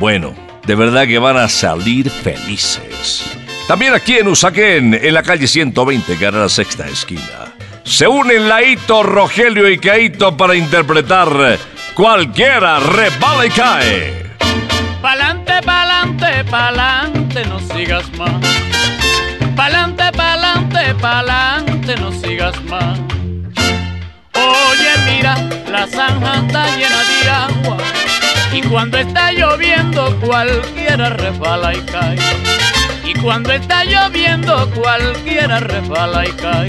Bueno, 0.00 0.34
de 0.66 0.74
verdad 0.74 1.06
que 1.06 1.18
van 1.18 1.36
a 1.36 1.46
salir 1.46 2.08
felices. 2.08 3.36
También 3.68 3.92
aquí 3.92 4.16
en 4.16 4.28
Usaquén, 4.28 4.94
en 4.94 5.12
la 5.12 5.22
calle 5.22 5.46
120, 5.46 6.16
que 6.16 6.24
era 6.24 6.38
la 6.38 6.48
sexta 6.48 6.88
esquina. 6.88 7.54
Se 7.84 8.08
unen 8.08 8.48
Laito, 8.48 9.02
Rogelio 9.02 9.68
y 9.68 9.78
Caito 9.78 10.38
para 10.38 10.54
interpretar 10.54 11.28
Cualquiera 11.92 12.80
rebala 12.80 13.44
y 13.44 13.50
cae. 13.50 14.30
Pa'lante, 15.02 15.60
pa'lante, 15.66 16.44
pa'lante, 16.50 17.44
no 17.44 17.60
sigas 17.60 18.10
más. 18.16 18.40
Pa'lante, 19.54 20.10
pa'lante, 20.12 20.94
pa'lante, 20.94 21.96
no 21.96 22.10
sigas 22.10 22.54
más. 22.64 22.98
Oye, 24.32 24.92
mira, 25.04 25.34
la 25.70 25.86
zanja 25.86 26.46
está 26.46 26.76
llena 26.76 27.02
de 27.04 27.30
agua. 27.30 27.76
Y 28.52 28.62
cuando 28.62 28.98
está 28.98 29.30
lloviendo, 29.32 30.18
cualquiera 30.20 31.10
resbala 31.10 31.72
y 31.74 31.80
cae. 31.82 32.18
Y 33.04 33.14
cuando 33.20 33.52
está 33.52 33.84
lloviendo, 33.84 34.68
cualquiera 34.70 35.60
resbala 35.60 36.26
y 36.26 36.32
cae. 36.32 36.68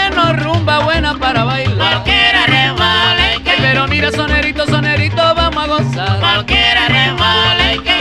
buena 1.01 1.19
para 1.19 1.43
bailar. 1.43 2.03
Cualquiera 2.03 2.45
cae. 2.45 3.57
pero 3.59 3.87
mira, 3.87 4.11
sonerito, 4.11 4.65
sonerito, 4.67 5.21
vamos 5.35 5.63
a 5.63 5.67
gozar. 5.67 6.19
Cualquiera 6.19 6.87
rebala 6.87 8.00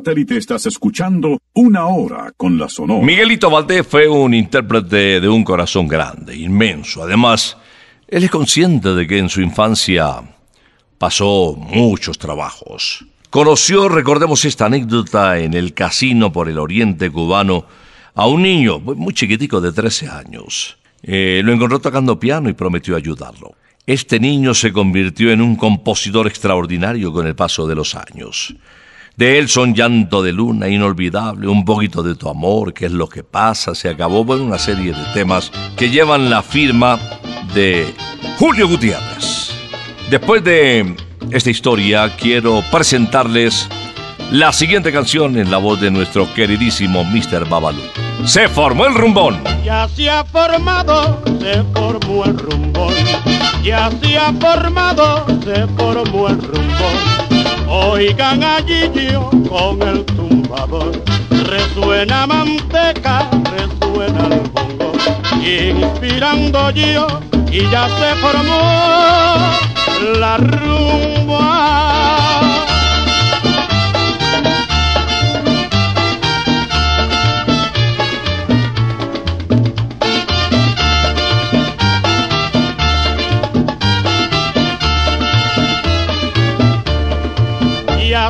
satélite 0.00 0.38
estás 0.38 0.64
escuchando 0.64 1.42
Una 1.52 1.86
Hora 1.88 2.32
con 2.34 2.58
la 2.58 2.70
Sonora. 2.70 3.04
Miguelito 3.04 3.50
Valdés 3.50 3.86
fue 3.86 4.08
un 4.08 4.32
intérprete 4.32 5.20
de 5.20 5.28
un 5.28 5.44
corazón 5.44 5.86
grande, 5.86 6.34
inmenso. 6.34 7.02
Además, 7.02 7.58
él 8.08 8.24
es 8.24 8.30
consciente 8.30 8.94
de 8.94 9.06
que 9.06 9.18
en 9.18 9.28
su 9.28 9.42
infancia 9.42 10.22
pasó 10.96 11.54
muchos 11.54 12.18
trabajos. 12.18 13.04
Conoció, 13.28 13.90
recordemos 13.90 14.42
esta 14.46 14.66
anécdota, 14.66 15.38
en 15.38 15.52
el 15.52 15.74
casino 15.74 16.32
por 16.32 16.48
el 16.48 16.58
oriente 16.58 17.10
cubano, 17.10 17.66
a 18.14 18.26
un 18.26 18.40
niño 18.40 18.80
muy 18.80 19.12
chiquitico 19.12 19.60
de 19.60 19.70
13 19.70 20.08
años. 20.08 20.78
Eh, 21.02 21.42
lo 21.44 21.52
encontró 21.52 21.78
tocando 21.78 22.18
piano 22.18 22.48
y 22.48 22.54
prometió 22.54 22.96
ayudarlo. 22.96 23.52
Este 23.86 24.18
niño 24.18 24.54
se 24.54 24.72
convirtió 24.72 25.30
en 25.30 25.42
un 25.42 25.56
compositor 25.56 26.26
extraordinario 26.26 27.12
con 27.12 27.26
el 27.26 27.34
paso 27.34 27.66
de 27.66 27.74
los 27.74 27.94
años. 27.94 28.54
De 29.20 29.38
él 29.38 29.50
son 29.50 29.74
Llanto 29.74 30.22
de 30.22 30.32
Luna, 30.32 30.66
Inolvidable, 30.70 31.46
Un 31.46 31.62
poquito 31.66 32.02
de 32.02 32.14
tu 32.14 32.30
amor, 32.30 32.72
¿Qué 32.72 32.86
es 32.86 32.92
lo 32.92 33.06
que 33.06 33.22
pasa? 33.22 33.74
Se 33.74 33.90
acabó, 33.90 34.24
bueno, 34.24 34.44
una 34.44 34.58
serie 34.58 34.94
de 34.94 35.04
temas 35.12 35.52
que 35.76 35.90
llevan 35.90 36.30
la 36.30 36.42
firma 36.42 36.98
de 37.52 37.94
Julio 38.38 38.66
Gutiérrez. 38.66 39.52
Después 40.08 40.42
de 40.42 40.96
esta 41.30 41.50
historia, 41.50 42.10
quiero 42.16 42.64
presentarles 42.72 43.68
la 44.32 44.54
siguiente 44.54 44.90
canción 44.90 45.36
en 45.36 45.50
la 45.50 45.58
voz 45.58 45.78
de 45.82 45.90
nuestro 45.90 46.32
queridísimo 46.32 47.04
Mr. 47.04 47.46
Babalu. 47.46 47.82
Se 48.24 48.48
formó 48.48 48.86
el 48.86 48.94
rumbón. 48.94 49.38
Ya 49.62 49.86
se 49.86 50.08
ha 50.08 50.24
formado, 50.24 51.22
se 51.38 51.62
formó 51.74 52.24
el 52.24 52.38
rumbón. 52.38 52.94
Ya 53.62 53.90
se 54.00 54.16
ha 54.16 54.32
formado, 54.32 55.26
se 55.44 55.66
formó 55.76 56.28
el 56.28 56.40
rumbón. 56.40 57.39
Oigan 57.72 58.42
allí 58.42 58.90
yo 59.12 59.30
con 59.48 59.80
el 59.82 60.04
tumbador. 60.04 60.90
Resuena 61.46 62.26
manteca, 62.26 63.30
resuena 63.44 64.26
el 64.26 64.40
bongo. 64.50 64.92
Inspirando 65.40 66.70
yo 66.70 67.06
y 67.48 67.60
ya 67.70 67.88
se 67.88 68.14
formó 68.16 68.60
la 70.18 70.36
rumba. 70.36 71.70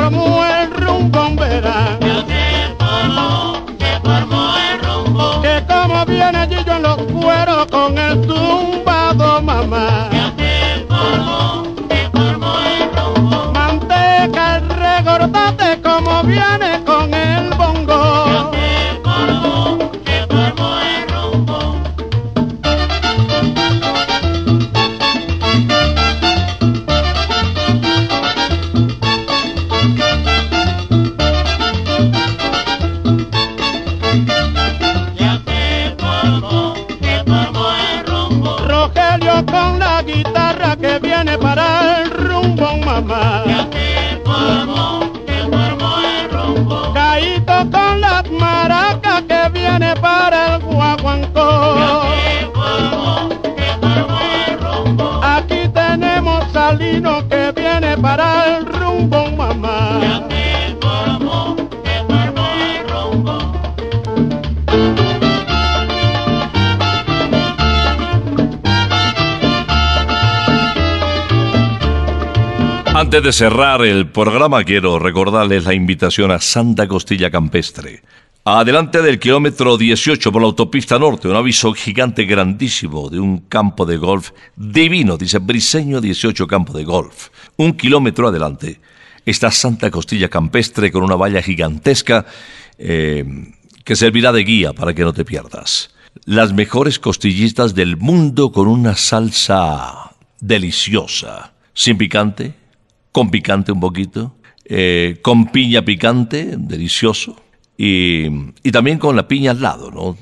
Formó 0.00 0.44
el 0.44 0.70
rumbo, 0.70 1.30
verán. 1.36 2.00
Ya 2.00 2.24
se 2.26 2.74
formó, 2.78 3.66
se 3.78 4.00
formó 4.00 4.54
el 4.56 4.80
rumbo. 4.80 5.42
Que 5.42 5.62
como 5.66 6.06
viene 6.06 6.44
en 6.44 6.82
los 6.82 6.96
cueros 6.96 7.66
con 7.66 7.98
el 7.98 8.26
tumbado, 8.26 9.42
mamá. 9.42 10.08
Se 10.10 10.86
formó, 10.88 11.64
se 11.88 12.10
formó 12.10 12.52
el 12.60 12.82
rumbo. 12.96 13.52
Manteca, 13.52 14.60
recordate 14.60 15.80
cerrar 73.32 73.84
el 73.84 74.08
programa, 74.08 74.64
quiero 74.64 74.98
recordarles 74.98 75.64
la 75.64 75.74
invitación 75.74 76.30
a 76.30 76.40
Santa 76.40 76.88
Costilla 76.88 77.30
Campestre. 77.30 78.02
Adelante 78.44 79.02
del 79.02 79.18
kilómetro 79.18 79.76
18 79.76 80.32
por 80.32 80.42
la 80.42 80.48
autopista 80.48 80.98
norte, 80.98 81.28
un 81.28 81.36
aviso 81.36 81.72
gigante 81.72 82.24
grandísimo 82.24 83.08
de 83.10 83.20
un 83.20 83.38
campo 83.38 83.84
de 83.84 83.98
golf 83.98 84.30
divino, 84.56 85.16
dice 85.16 85.38
Briseño 85.38 86.00
18 86.00 86.46
campo 86.46 86.72
de 86.72 86.84
golf. 86.84 87.28
Un 87.56 87.74
kilómetro 87.74 88.28
adelante 88.28 88.80
está 89.26 89.50
Santa 89.50 89.90
Costilla 89.90 90.28
Campestre 90.28 90.90
con 90.90 91.02
una 91.02 91.16
valla 91.16 91.42
gigantesca 91.42 92.26
eh, 92.78 93.24
que 93.84 93.96
servirá 93.96 94.32
de 94.32 94.44
guía 94.44 94.72
para 94.72 94.94
que 94.94 95.04
no 95.04 95.12
te 95.12 95.24
pierdas. 95.24 95.90
Las 96.24 96.52
mejores 96.52 96.98
costillitas 96.98 97.74
del 97.74 97.96
mundo 97.96 98.50
con 98.50 98.66
una 98.66 98.96
salsa 98.96 100.16
deliciosa, 100.40 101.52
sin 101.74 101.98
picante, 101.98 102.59
con 103.12 103.30
picante 103.30 103.72
un 103.72 103.80
poquito, 103.80 104.36
eh, 104.64 105.18
con 105.22 105.46
piña 105.46 105.84
picante, 105.84 106.54
delicioso, 106.56 107.36
y, 107.76 108.26
y 108.62 108.72
también 108.72 108.98
con 108.98 109.16
la 109.16 109.26
piña 109.26 109.52
al 109.52 109.62
lado, 109.62 109.90
¿no? 109.90 110.16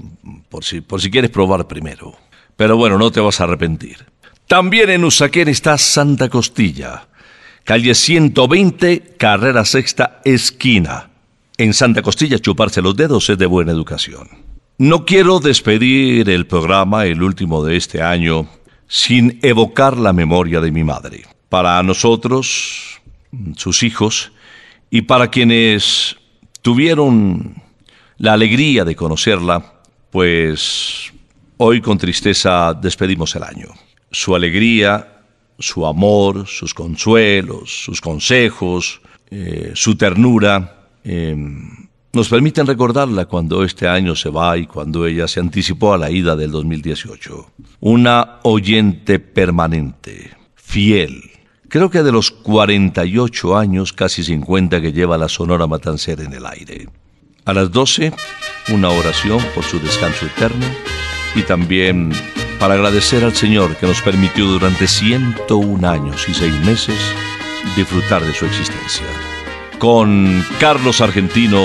Por 0.49 0.64
si, 0.64 0.80
por 0.80 1.01
si 1.01 1.11
quieres 1.11 1.30
probar 1.30 1.66
primero. 1.66 2.14
Pero 2.57 2.76
bueno, 2.76 2.99
no 2.99 3.11
te 3.11 3.20
vas 3.20 3.41
a 3.41 3.45
arrepentir. 3.45 3.99
También 4.47 4.89
en 4.91 5.05
Usaquén 5.05 5.49
está 5.49 5.76
Santa 5.76 6.28
Costilla, 6.28 7.09
calle 7.64 7.95
120, 7.95 9.16
carrera 9.18 9.64
sexta, 9.64 10.20
esquina. 10.24 11.11
En 11.59 11.74
Santa 11.74 12.01
Costilla 12.01 12.39
chuparse 12.39 12.80
los 12.80 12.97
dedos 12.97 13.28
es 13.28 13.36
de 13.36 13.47
buena 13.47 13.72
educación. 13.72 14.28
No 14.78 15.05
quiero 15.05 15.41
despedir 15.41 16.30
el 16.30 16.47
programa, 16.47 17.05
el 17.05 17.22
último 17.22 17.64
de 17.64 17.76
este 17.76 18.01
año, 18.01 18.49
sin 18.86 19.39
evocar 19.43 19.99
la 19.99 20.12
memoria 20.12 20.61
de 20.61 20.70
mi 20.70 20.84
madre. 20.84 21.24
Para 21.49 21.82
nosotros, 21.82 23.01
sus 23.57 23.82
hijos, 23.82 24.32
y 24.90 25.03
para 25.03 25.28
quienes 25.28 26.16
tuvieron 26.62 27.62
la 28.18 28.32
alegría 28.32 28.84
de 28.84 28.96
conocerla, 28.96 29.80
pues 30.11 31.12
hoy 31.59 31.80
con 31.80 31.99
tristeza 31.99 32.74
despedimos 32.74 33.34
el 33.36 33.42
año. 33.42 33.68
Su 34.11 34.34
alegría, 34.34 35.22
su 35.59 35.86
amor, 35.86 36.46
sus 36.46 36.74
consuelos, 36.74 37.84
sus 37.84 38.01
consejos, 38.01 39.01
eh, 39.30 39.72
su 39.74 39.96
ternura, 39.96 40.86
eh, 41.05 41.36
nos 42.12 42.28
permiten 42.28 42.66
recordarla 42.66 43.26
cuando 43.26 43.62
este 43.62 43.86
año 43.86 44.16
se 44.16 44.30
va 44.30 44.57
y 44.57 44.66
cuando 44.66 45.07
ella 45.07 45.28
se 45.28 45.40
anticipó 45.40 45.92
a 45.92 45.99
la 45.99 46.11
ida 46.11 46.34
del 46.36 46.51
2018. 46.51 47.51
Una 47.80 48.40
oyente 48.42 49.18
permanente, 49.18 50.30
fiel. 50.55 51.38
Creo 51.69 51.91
que 51.91 52.03
de 52.03 52.12
los 52.12 52.31
48 52.31 53.59
años, 53.59 53.93
casi 53.93 54.25
50 54.25 54.81
que 54.81 54.93
lleva 54.93 55.19
la 55.19 55.29
Sonora 55.29 55.66
Matancera 55.66 56.23
en 56.23 56.33
el 56.33 56.47
aire. 56.47 56.89
A 57.45 57.53
las 57.53 57.71
12, 57.71 58.12
una 58.71 58.89
oración 58.89 59.39
por 59.55 59.64
su 59.64 59.79
descanso 59.79 60.25
eterno 60.25 60.64
y 61.35 61.43
también 61.43 62.11
para 62.59 62.75
agradecer 62.75 63.23
al 63.23 63.35
Señor 63.35 63.77
que 63.77 63.87
nos 63.87 64.01
permitió 64.01 64.47
durante 64.47 64.87
101 64.87 65.89
años 65.89 66.27
y 66.29 66.35
6 66.35 66.55
meses 66.64 66.99
disfrutar 67.77 68.23
de 68.25 68.33
su 68.33 68.47
existencia. 68.47 69.07
Con 69.79 70.43
Carlos 70.59 71.03
Argentino, 71.03 71.62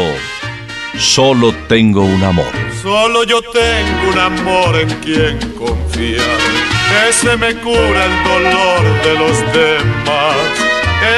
solo 1.00 1.54
tengo 1.70 2.04
un 2.04 2.24
amor. 2.24 2.52
Solo 2.82 3.24
yo 3.24 3.42
tengo 3.42 4.12
un 4.12 4.20
amor 4.20 4.76
en 4.76 4.90
quien 5.00 5.40
confiar. 5.54 6.63
Ese 7.08 7.38
me 7.38 7.56
cura 7.56 8.06
el 8.06 8.24
dolor 8.24 9.04
de 9.04 9.14
los 9.16 9.54
demás. 9.54 10.36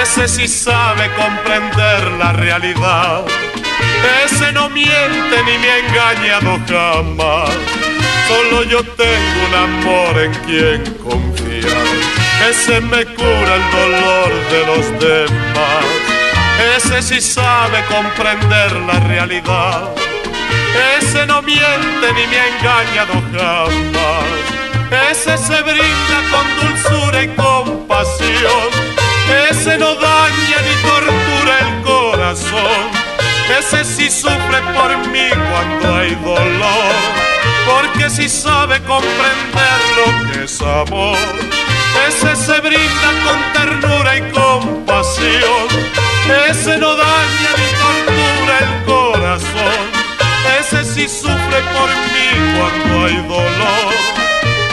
Ese 0.01 0.27
sí 0.27 0.47
sabe 0.47 1.09
comprender 1.15 2.11
la 2.13 2.33
realidad. 2.33 3.23
Ese 4.25 4.51
no 4.51 4.69
miente 4.69 5.43
ni 5.45 5.57
me 5.57 5.69
ha 5.69 5.79
engañado 5.79 6.59
jamás. 6.67 7.49
Solo 8.27 8.63
yo 8.63 8.83
tengo 8.83 9.39
un 9.47 9.55
amor 9.55 10.19
en 10.19 10.33
quien 10.45 10.83
confiar. 10.95 11.85
Ese 12.49 12.81
me 12.81 13.05
cura 13.05 13.55
el 13.55 13.71
dolor 13.71 14.31
de 14.51 14.65
los 14.65 14.99
demás. 14.99 15.85
Ese 16.75 17.01
sí 17.01 17.21
sabe 17.21 17.83
comprender 17.85 18.71
la 18.81 18.99
realidad. 19.01 19.89
Ese 20.97 21.25
no 21.25 21.41
miente 21.41 22.13
ni 22.15 22.27
me 22.27 22.39
ha 22.39 22.47
engañado 22.47 23.13
jamás. 23.31 24.64
Ese 24.91 25.37
se 25.37 25.61
brinda 25.63 26.17
con 26.31 26.45
dulzura 26.61 27.23
y 27.23 27.27
compasión. 27.29 28.69
Ese 29.49 29.77
no 29.77 29.95
daña 29.95 30.57
ni 30.65 30.75
tortura 30.87 31.59
el 31.59 31.81
corazón. 31.83 33.05
Ese 33.57 33.83
sí 33.83 34.11
sufre 34.11 34.61
por 34.75 34.97
mí 35.09 35.29
cuando 35.51 35.95
hay 35.95 36.15
dolor. 36.15 36.93
Porque 37.65 38.09
sí 38.09 38.29
sabe 38.29 38.79
comprender 38.83 39.79
lo 39.97 40.31
que 40.31 40.43
es 40.45 40.61
amor. 40.61 41.17
Ese 42.07 42.35
se 42.35 42.59
brinda 42.61 43.09
con 43.25 43.53
ternura 43.53 44.17
y 44.17 44.21
compasión. 44.31 45.67
Ese 46.49 46.77
no 46.77 46.95
daña 46.95 47.51
ni 47.57 47.69
tortura 47.81 48.59
el 48.59 48.85
corazón. 48.85 50.05
Ese 50.59 50.83
sí 50.85 51.07
sufre 51.07 51.59
por 51.73 51.89
mí 52.13 52.57
cuando 52.57 53.05
hay 53.05 53.15
dolor. 53.27 54.24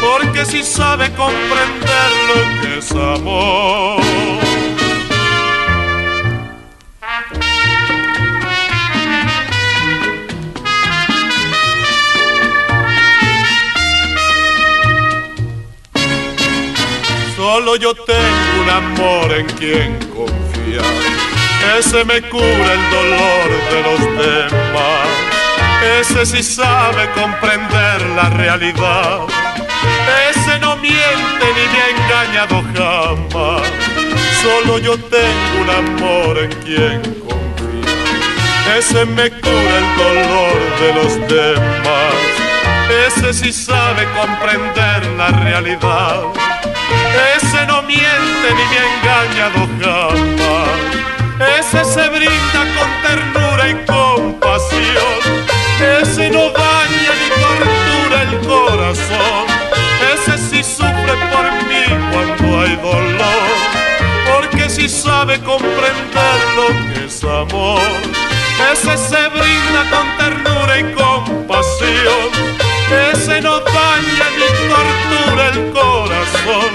Porque 0.02 0.44
sí 0.44 0.64
sabe 0.64 1.12
comprender 1.12 2.10
lo 2.28 2.60
que 2.60 2.78
es 2.78 2.90
amor. 2.90 4.02
Solo 17.36 17.76
yo 17.76 17.94
tengo 17.94 18.62
un 18.62 18.70
amor 18.70 19.32
en 19.32 19.46
quien 19.46 19.98
confiar. 20.10 20.84
Ese 21.78 22.04
me 22.04 22.22
cura 22.28 22.72
el 22.72 22.90
dolor 22.90 23.48
de 23.70 23.82
los 23.82 24.00
demás. 24.26 25.08
Ese 26.00 26.26
sí 26.26 26.42
sabe 26.42 27.08
comprender 27.14 28.02
la 28.16 28.30
realidad. 28.30 29.41
Ese 30.30 30.58
no 30.60 30.76
miente 30.76 31.46
ni 31.56 31.64
me 31.72 31.78
ha 31.82 31.88
engañado 31.96 32.62
jamás. 32.74 33.62
Solo 34.42 34.78
yo 34.78 34.96
tengo 34.98 35.60
un 35.60 35.70
amor 35.70 36.38
en 36.38 36.52
quien 36.64 37.00
confiar. 37.20 38.76
Ese 38.78 39.04
me 39.04 39.30
cura 39.30 39.74
el 39.82 39.96
dolor 39.96 40.58
de 40.80 40.94
los 40.94 41.28
demás. 41.28 42.14
Ese 43.06 43.32
sí 43.32 43.52
sabe 43.52 44.06
comprender 44.18 45.06
la 45.16 45.28
realidad. 45.28 46.22
Ese 47.36 47.66
no 47.66 47.82
miente 47.82 48.48
ni 48.56 48.64
me 48.70 48.78
ha 48.78 48.84
engañado 48.94 49.68
jamás. 49.80 50.92
Ese 51.58 51.84
se 51.84 52.08
brinda 52.08 52.60
con 52.76 52.90
ternura 53.02 53.68
y 53.68 53.74
compasión. 53.86 55.20
Ese 56.00 56.30
no 56.30 56.50
daña 56.50 57.12
ni 57.20 57.28
tortura 57.42 58.22
el 58.22 58.38
corazón. 58.46 59.41
Porque 62.80 64.70
sí 64.70 64.88
sabe 64.88 65.38
comprender 65.40 66.38
lo 66.56 66.94
que 66.94 67.06
es 67.06 67.22
amor. 67.24 67.80
Ese 68.72 68.96
se 68.96 69.28
brinda 69.28 69.82
con 69.90 70.16
ternura 70.16 70.78
y 70.78 70.84
compasión. 70.94 72.30
Ese 73.12 73.40
no 73.40 73.60
daña 73.60 74.26
ni 74.38 74.48
tortura 74.68 75.48
el 75.48 75.72
corazón. 75.72 76.70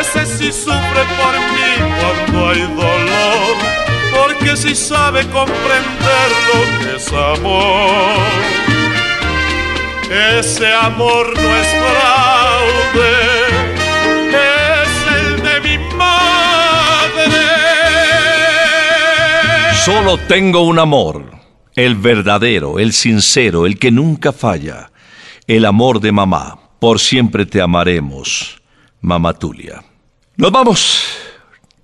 Ese 0.00 0.26
sí 0.26 0.52
sufre 0.52 1.02
por 1.18 1.34
mí 1.54 1.70
cuando 1.98 2.50
hay 2.50 2.62
dolor. 2.62 3.56
Porque 4.12 4.56
sí 4.56 4.74
sabe 4.74 5.26
comprender 5.28 6.28
lo 6.48 6.84
que 6.84 6.96
es 6.96 7.08
amor. 7.12 8.58
Ese 10.10 10.74
amor 10.74 11.34
no 11.34 11.56
es 11.56 11.68
fraude. 11.68 13.47
Solo 19.90 20.18
tengo 20.18 20.60
un 20.66 20.78
amor, 20.78 21.30
el 21.74 21.94
verdadero, 21.94 22.78
el 22.78 22.92
sincero, 22.92 23.64
el 23.64 23.78
que 23.78 23.90
nunca 23.90 24.34
falla, 24.34 24.90
el 25.46 25.64
amor 25.64 26.00
de 26.00 26.12
mamá. 26.12 26.58
Por 26.78 27.00
siempre 27.00 27.46
te 27.46 27.62
amaremos, 27.62 28.60
mamá 29.00 29.32
Tulia. 29.32 29.82
Nos 30.36 30.52
vamos. 30.52 31.02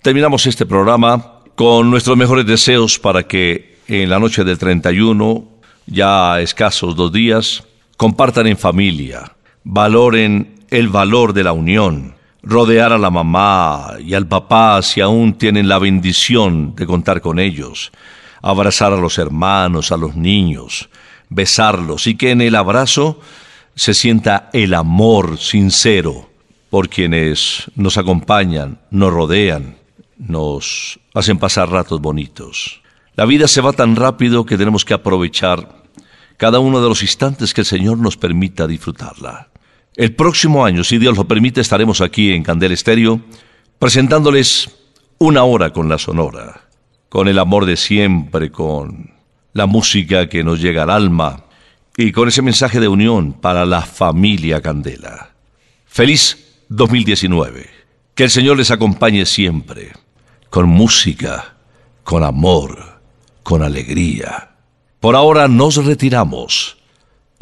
Terminamos 0.03 0.45
este 0.45 0.67
programa 0.67 1.39
con 1.55 1.89
nuestros 1.89 2.15
mejores 2.15 2.45
deseos 2.45 2.99
para 2.99 3.23
que 3.23 3.79
en 3.87 4.07
la 4.07 4.19
noche 4.19 4.43
del 4.43 4.59
31, 4.59 5.43
ya 5.87 6.39
escasos 6.41 6.95
dos 6.95 7.11
días, 7.11 7.63
compartan 7.97 8.45
en 8.45 8.57
familia, 8.57 9.35
valoren 9.63 10.63
el 10.69 10.89
valor 10.89 11.33
de 11.33 11.43
la 11.43 11.53
unión, 11.53 12.14
rodear 12.45 12.93
a 12.93 12.97
la 12.97 13.09
mamá 13.09 13.95
y 13.99 14.13
al 14.13 14.27
papá 14.27 14.81
si 14.81 15.01
aún 15.01 15.33
tienen 15.33 15.67
la 15.67 15.79
bendición 15.79 16.75
de 16.75 16.85
contar 16.85 17.19
con 17.19 17.39
ellos, 17.39 17.91
abrazar 18.41 18.93
a 18.93 18.97
los 18.97 19.17
hermanos, 19.17 19.91
a 19.91 19.97
los 19.97 20.15
niños, 20.15 20.89
besarlos 21.29 22.07
y 22.07 22.15
que 22.15 22.31
en 22.31 22.41
el 22.41 22.55
abrazo 22.55 23.19
se 23.75 23.93
sienta 23.93 24.49
el 24.53 24.73
amor 24.73 25.37
sincero 25.39 26.29
por 26.69 26.87
quienes 26.87 27.71
nos 27.75 27.97
acompañan, 27.97 28.79
nos 28.91 29.11
rodean, 29.11 29.77
nos 30.17 30.99
hacen 31.13 31.39
pasar 31.39 31.69
ratos 31.69 31.99
bonitos. 31.99 32.81
La 33.15 33.25
vida 33.25 33.47
se 33.47 33.61
va 33.61 33.73
tan 33.73 33.95
rápido 33.95 34.45
que 34.45 34.57
tenemos 34.57 34.85
que 34.85 34.93
aprovechar 34.93 35.83
cada 36.37 36.59
uno 36.59 36.81
de 36.81 36.89
los 36.89 37.01
instantes 37.01 37.53
que 37.53 37.61
el 37.61 37.67
Señor 37.67 37.97
nos 37.97 38.17
permita 38.17 38.67
disfrutarla. 38.67 39.47
El 39.95 40.13
próximo 40.13 40.65
año, 40.65 40.83
si 40.83 40.97
Dios 40.97 41.15
lo 41.15 41.25
permite, 41.25 41.61
estaremos 41.61 42.01
aquí 42.01 42.33
en 42.33 42.43
Candel 42.43 42.73
Estéreo 42.73 43.21
presentándoles 43.79 44.69
una 45.19 45.43
hora 45.43 45.71
con 45.71 45.87
la 45.87 45.97
Sonora, 45.97 46.67
con 47.07 47.29
el 47.29 47.39
amor 47.39 47.65
de 47.65 47.77
siempre, 47.77 48.51
con 48.51 49.11
la 49.53 49.67
música 49.67 50.27
que 50.27 50.43
nos 50.43 50.59
llega 50.59 50.83
al 50.83 50.89
alma 50.89 51.45
y 51.95 52.11
con 52.11 52.27
ese 52.27 52.41
mensaje 52.41 52.81
de 52.81 52.89
unión 52.89 53.31
para 53.31 53.65
la 53.65 53.81
familia 53.83 54.61
Candela. 54.61 55.29
Feliz 55.85 56.63
2019. 56.67 57.69
Que 58.15 58.25
el 58.25 58.29
Señor 58.29 58.57
les 58.57 58.71
acompañe 58.71 59.25
siempre, 59.25 59.93
con 60.49 60.67
música, 60.67 61.55
con 62.03 62.23
amor, 62.23 62.99
con 63.43 63.61
alegría. 63.61 64.55
Por 64.99 65.15
ahora 65.15 65.47
nos 65.47 65.85
retiramos. 65.85 66.77